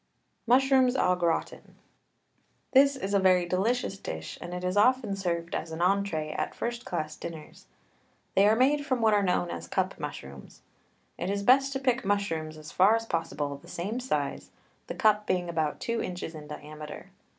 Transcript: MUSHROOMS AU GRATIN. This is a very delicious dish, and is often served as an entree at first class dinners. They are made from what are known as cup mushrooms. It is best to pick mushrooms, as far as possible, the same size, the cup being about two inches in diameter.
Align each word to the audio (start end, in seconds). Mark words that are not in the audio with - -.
MUSHROOMS 0.47 0.95
AU 0.95 1.13
GRATIN. 1.13 1.75
This 2.71 2.95
is 2.95 3.13
a 3.13 3.19
very 3.19 3.45
delicious 3.45 3.99
dish, 3.99 4.35
and 4.41 4.51
is 4.63 4.75
often 4.75 5.15
served 5.15 5.53
as 5.53 5.71
an 5.71 5.79
entree 5.79 6.31
at 6.31 6.55
first 6.55 6.85
class 6.85 7.15
dinners. 7.15 7.67
They 8.33 8.47
are 8.47 8.55
made 8.55 8.83
from 8.83 9.01
what 9.01 9.13
are 9.13 9.21
known 9.21 9.51
as 9.51 9.67
cup 9.67 9.99
mushrooms. 9.99 10.63
It 11.19 11.29
is 11.29 11.43
best 11.43 11.71
to 11.73 11.79
pick 11.79 12.03
mushrooms, 12.03 12.57
as 12.57 12.71
far 12.71 12.95
as 12.95 13.05
possible, 13.05 13.57
the 13.57 13.67
same 13.67 13.99
size, 13.99 14.49
the 14.87 14.95
cup 14.95 15.27
being 15.27 15.47
about 15.47 15.79
two 15.79 16.01
inches 16.01 16.33
in 16.33 16.47
diameter. 16.47 17.11